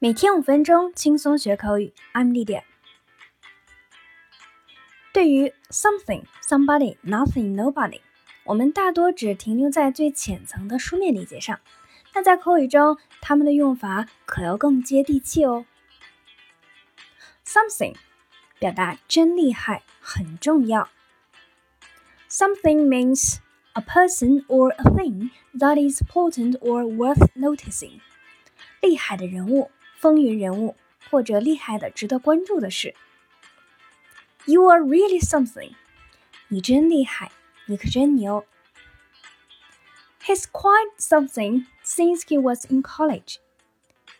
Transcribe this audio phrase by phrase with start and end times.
[0.00, 1.92] 每天五分钟，轻松学口语。
[2.12, 2.64] I'm Lydia。
[5.12, 8.00] 对于 something、somebody、nothing、nobody，
[8.44, 11.60] 我们大多只停留在最浅层的书面理解上。
[12.12, 15.64] 那在口语中，它们的用法可要更接地气哦。
[17.46, 17.94] something
[18.58, 20.88] 表达真厉害，很重要。
[22.28, 23.36] Something means
[23.74, 28.00] a person or a thing that is important or worth noticing。
[28.80, 29.70] 厉害的人物。
[30.03, 30.75] 风云人物
[31.09, 32.95] 或者厉害的、值得关注的事。
[34.45, 35.73] You are really something，
[36.47, 37.31] 你真厉害，
[37.67, 38.45] 你可真牛。
[40.23, 43.37] He's quite something since he was in college，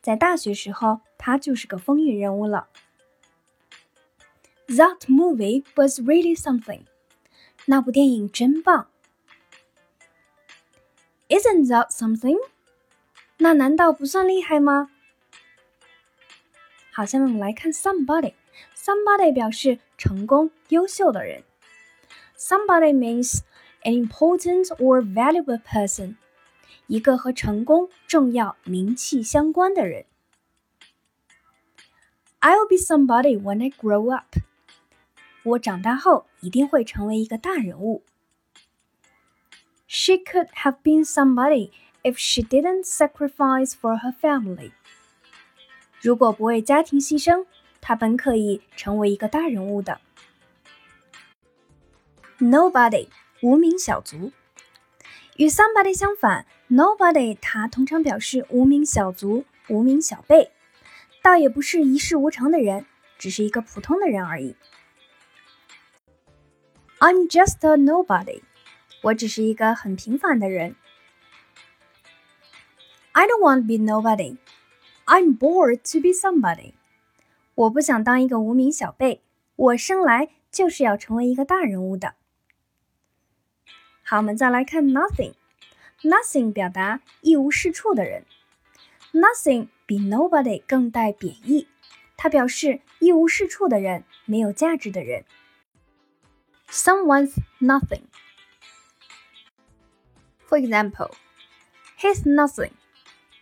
[0.00, 2.68] 在大学时候他就是个风云人物了。
[4.68, 6.82] That movie was really something，
[7.66, 8.88] 那部电影真棒。
[11.28, 12.38] Isn't that something？
[13.38, 14.90] 那难道不算厉害吗？
[16.92, 21.42] 好，下面我们来看 somebody。somebody 表示成功、优秀的人。
[22.38, 23.40] Somebody means
[23.82, 26.16] an important or valuable person，
[26.86, 30.04] 一个和成功、重要、名气相关的人。
[32.40, 34.36] I'll be somebody when I grow up。
[35.42, 38.02] 我长大后一定会成为一个大人物。
[39.86, 41.70] She could have been somebody
[42.02, 44.72] if she didn't sacrifice for her family.
[46.01, 47.45] 如果不为家庭牺牲，
[47.79, 50.01] 他本可以成为一个大人物的。
[52.39, 53.07] Nobody，
[53.41, 54.31] 无名小卒。
[55.37, 60.51] 与 somebody 相反，nobody 它通常表示无名小卒、无名小辈，
[61.21, 62.85] 倒也不是一事无成的人，
[63.19, 64.55] 只是一个普通的人而已。
[66.99, 68.41] I'm just a nobody，
[69.03, 70.75] 我只是一个很平凡的人。
[73.11, 74.37] I don't want to be nobody。
[75.11, 76.71] I'm born to be somebody。
[77.53, 79.21] 我不想当一个无名小辈，
[79.57, 82.15] 我生来就是要成为一个大人物的。
[84.03, 85.33] 好，我们再来看 nothing。
[86.01, 88.25] nothing 表达一无是处的人。
[89.11, 91.67] nothing 比 nobody 更带贬义，
[92.15, 95.25] 它表示一无是处的人，没有价值的人。
[96.69, 98.03] Someone's nothing.
[100.47, 101.11] For example,
[101.99, 102.71] he's nothing.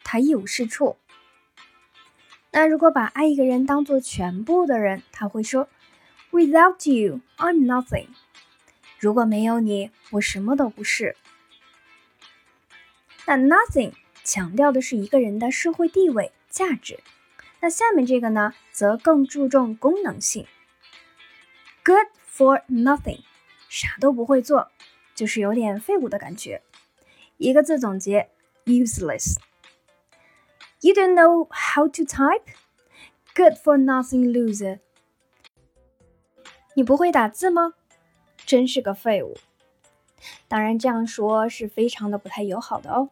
[0.03, 0.97] 他一无是处。
[2.51, 5.69] 那如果把爱一个人当做全部的人，他会说
[6.31, 8.07] ：“Without you, I'm nothing。”
[8.99, 11.15] 如果没有你，我什么都不是。
[13.25, 13.93] 那 nothing
[14.23, 16.99] 强调的是一个人的社会地位、价值。
[17.61, 20.47] 那下面这个呢，则更注重功能性。
[21.83, 23.21] Good for nothing，
[23.69, 24.71] 啥都不会做，
[25.13, 26.61] 就是有点废物的感觉。
[27.37, 28.29] 一个字总结
[28.65, 29.37] ：useless。
[30.81, 32.43] You don't know how to type?
[33.35, 34.79] Good for nothing loser.
[36.75, 37.73] 你不会打字吗？
[38.45, 39.37] 真是个废物。
[40.47, 43.09] 当然，这样说是非常的不太友好的哦。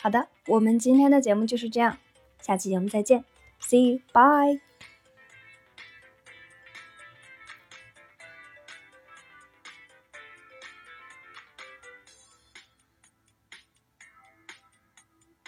[0.00, 1.98] 好的，我们今天的节目就是这样，
[2.40, 3.24] 下期节目再见
[3.60, 4.69] ，See you, bye.